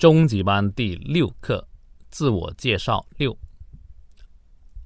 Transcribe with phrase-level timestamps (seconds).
[0.00, 1.66] 中级班第六课
[2.10, 3.36] 自我介绍六。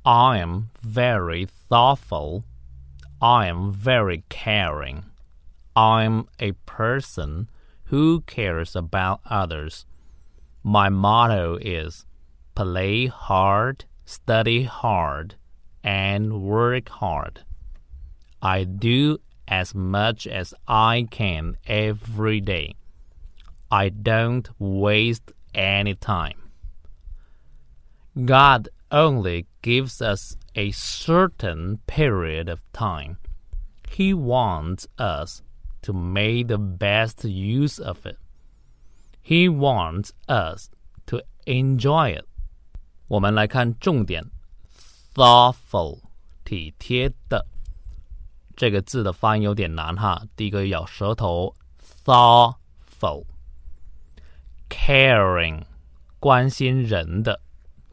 [0.03, 2.45] I am very thoughtful.
[3.19, 5.03] I am very caring.
[5.75, 7.49] I'm a person
[7.91, 9.85] who cares about others.
[10.63, 12.07] My motto is
[12.55, 15.35] play hard, study hard,
[15.83, 17.45] and work hard.
[18.41, 22.75] I do as much as I can every day.
[23.69, 26.37] I don't waste any time.
[28.15, 33.19] God only gives us a certain period of time.
[33.89, 35.43] He wants us
[35.83, 38.19] to make the best use of it.
[39.23, 40.71] He wants us
[41.07, 42.27] to enjoy it.
[43.09, 44.25] 我们来看重点，
[45.15, 46.01] thoughtful
[46.45, 47.47] 体贴的
[48.57, 51.55] 这个字的发音有点难哈，第一个咬舌头，
[52.05, 53.25] thoughtful。
[54.86, 55.64] caring，
[56.20, 57.42] 关心人的，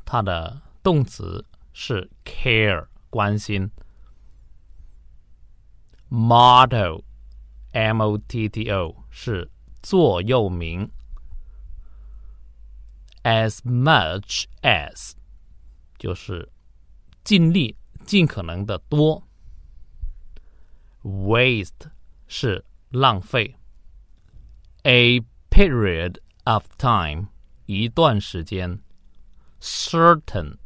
[0.05, 3.71] 它的动词是 care，关心。
[6.11, 9.51] motto，m o t t o 是
[9.83, 10.91] 座右铭。
[13.23, 15.12] as much as
[15.97, 16.51] 就是
[17.25, 19.27] 尽力、尽可能的多。
[21.03, 21.91] waste
[22.29, 23.56] 是浪费。
[24.83, 27.28] a period of time
[27.66, 28.80] 一段时间，
[29.59, 30.58] certain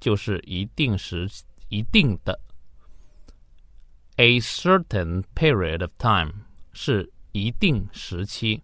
[0.00, 1.28] 就是一定时
[1.68, 2.40] 一定的，
[4.16, 8.62] a certain period of time 是一定时期。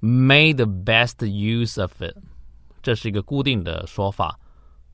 [0.00, 2.16] Make the best use of it，
[2.82, 4.38] 这是一个固定的说法，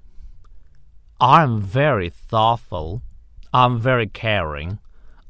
[1.18, 3.02] I'm very thoughtful.
[3.52, 4.78] I'm very caring.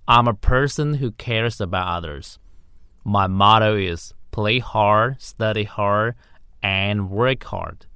[0.07, 2.39] I'm a person who cares about others.
[3.05, 6.15] My motto is play hard, study hard,
[6.63, 7.87] and work hard.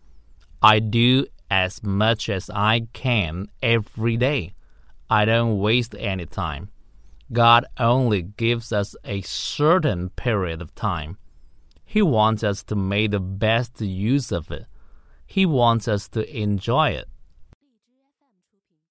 [0.63, 4.55] I do as much as I can every day.
[5.11, 6.71] I don't waste any time.
[7.33, 11.19] God only gives us a certain period of time.
[11.85, 14.67] He wants us to make the best use of it.
[15.30, 17.08] He wants us to enjoy it.